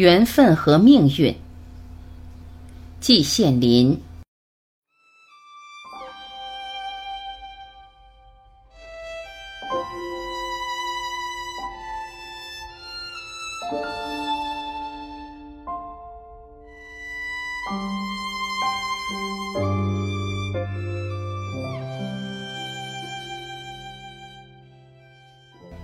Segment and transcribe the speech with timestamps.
[0.00, 1.36] 缘分和命运。
[3.00, 4.00] 季羡林。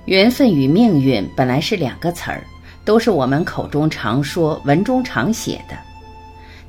[0.06, 2.42] 缘分与命运本来是两个词儿，
[2.86, 5.76] 都是我们口中常说、文中常写的。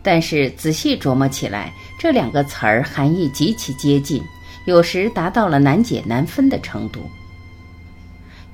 [0.01, 4.21] 但是仔细琢磨起来，这两个词儿含义极其接近，
[4.65, 6.99] 有时达到了难解难分的程度。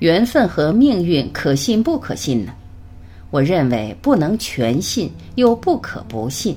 [0.00, 2.52] 缘分和命运可信不可信呢？
[3.30, 6.56] 我认为不能全信，又不可不信。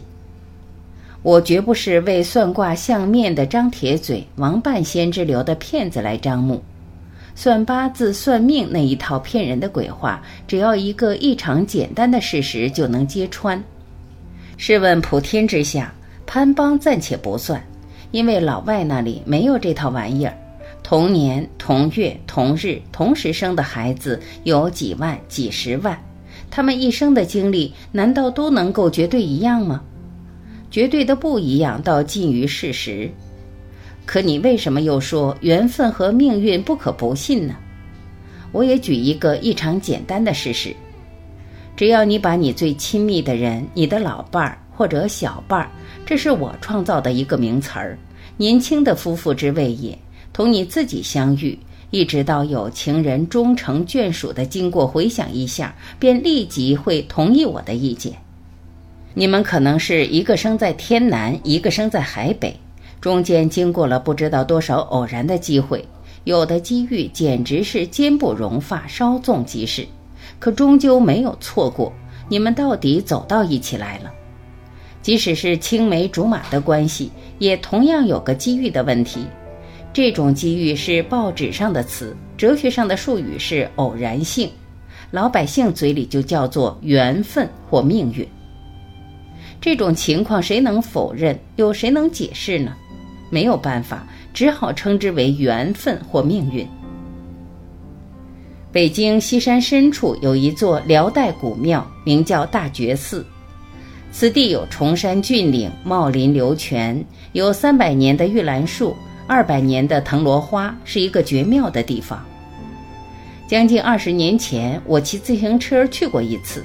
[1.24, 6.62] 我绝不是为算卦相面的张铁嘴、王半仙之流的骗子来张目。
[7.40, 13.63] 算八字、算命那一套骗人的鬼话，只要一个异常简单的事实就能揭穿。
[14.58, 15.93] 试问普天之下，
[16.26, 17.63] 潘邦暂且不算，
[18.10, 20.35] 因为老外那里没有这套玩意儿。
[20.82, 25.96] 同年同月同日同时生的孩子有几万、几十万，
[26.49, 29.84] 他们一生的经历难道都能够绝对一样吗？
[30.71, 33.12] 绝对的不一样，到近于事实。
[34.08, 37.54] 可你为什么又说缘分和命运不可不信呢？
[38.54, 40.74] 我也举一个异常简单的事实：
[41.76, 45.70] 只要你把你最亲密的人，你的老伴儿或者小伴儿，
[46.05, 47.99] 这是我创造的一个名词儿，
[48.38, 49.96] 年轻的夫妇之谓也，
[50.32, 51.60] 同你自己相遇，
[51.92, 58.14] 一直到有情人终成眷属的经过回想一下，便立即会同意我的意见。
[59.14, 62.58] 你们可能是一个生在天南，一个生在海北。
[62.99, 65.85] 中间经过了不知道多少偶然的机会，
[66.23, 69.88] 有的机遇简直是坚不容发，稍纵即逝，
[70.40, 71.94] 可终究没有错过。
[72.28, 74.12] 你们到底走到一起来了，
[75.01, 79.25] 即使是青梅竹马的关系，也同样有个机遇的问题。
[79.94, 84.52] 这种机遇是报纸上的词，哲学上的术语是偶然性，
[85.12, 88.28] 老百姓嘴里就叫做缘分或命运。
[89.62, 91.40] 这种情况谁能否认？
[91.56, 92.75] 有谁能解释呢？
[93.30, 96.68] 没有办法，只好称之为缘分或命运。
[98.72, 103.26] 北京西山深处有一座辽代古庙，名叫大觉寺。
[104.12, 108.96] 此地有崇山峻岭，茂林流泉，有三百年的玉兰树，
[109.28, 112.24] 二百年的藤萝花，是一个绝妙的地方。
[113.48, 116.64] 将近二十年前，我骑自行车去过一次，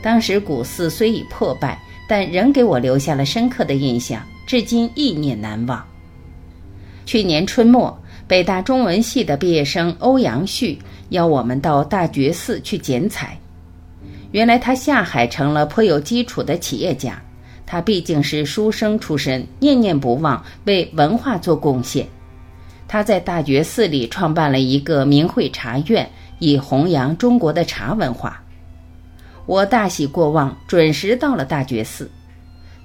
[0.00, 5.84] 当时古寺虽已破败，但仍给我留下了深刻的印象，至今意念难忘。
[7.04, 7.96] 去年春末，
[8.26, 10.78] 北大中文系的毕业生欧阳旭
[11.10, 13.36] 邀我们到大觉寺去剪彩。
[14.30, 17.20] 原来他下海成了颇有基础的企业家，
[17.66, 22.06] 他毕竟是书生出身，念念不忘为文化做贡献。
[22.88, 26.08] 他在大觉寺里创办了一个明慧茶院，
[26.38, 28.42] 以弘扬中国的茶文化。
[29.44, 32.10] 我大喜过望，准时到了大觉寺。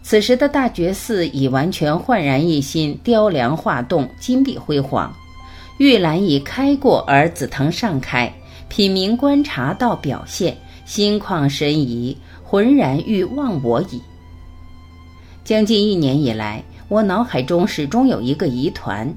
[0.01, 5.13] 此时的大觉寺已完全焕然一新，雕梁画栋，金碧辉煌。
[5.77, 8.33] 玉兰已开过，而紫藤尚开。
[8.69, 14.01] 品茗观察到表现，心旷神怡，浑然欲忘我矣。
[15.43, 19.13] 将近一年以来，我脑海中始终有一个疑团：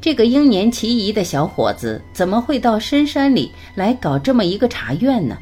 [0.00, 5.38] 这个英年奇仪的小伙子，怎么会到深山里来搞这么一个茶院呢？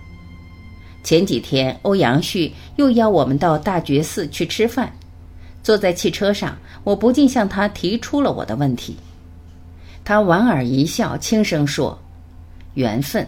[1.02, 4.92] 前几天，欧阳旭又邀我们到大觉寺去吃饭。
[5.62, 8.96] 坐在汽车上，我不禁向他提出了我的问题。
[10.04, 11.98] 他莞尔一笑，轻声说
[12.74, 13.26] ：“缘分。”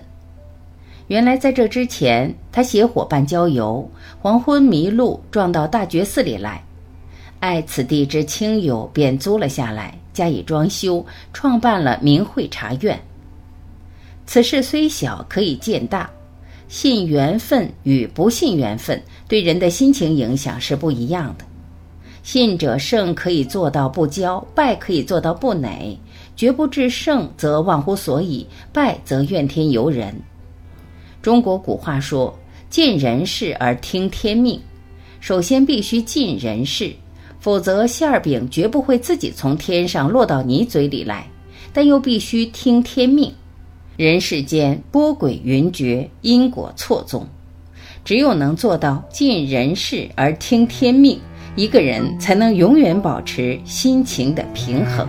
[1.09, 3.89] 原来在这之前，他携伙伴郊游，
[4.21, 6.65] 黄昏迷路，撞到大觉寺里来，
[7.41, 12.99] 爱此地之清幽，便租了下来，加以装修，创办了明慧茶院。
[14.27, 16.11] 此事虽小，可以见大。
[16.75, 21.45] 信缘分与不信缘分对人的心情影响是不一样的。
[22.25, 25.97] 信者胜，可以做到不骄；败可以做到不馁。
[26.34, 30.13] 绝不至胜，则忘乎所以；败则怨天尤人。
[31.22, 32.37] 中国古话说
[32.69, 34.60] ：“尽人事而听天命。”
[35.22, 36.93] 首先必须尽人事，
[37.39, 41.25] 否则馅儿饼绝不会自己从天上落到你嘴里来。
[41.72, 43.33] 但又必须听天命。
[43.97, 47.25] 人世间波诡云谲，因果错综，
[48.05, 51.17] 只有能做到尽人事而听天命，
[51.55, 55.07] 一个人才能永远保持心情的平衡。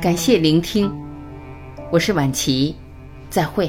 [0.00, 0.88] 感谢聆听，
[1.90, 2.76] 我是晚琪，
[3.28, 3.68] 再会。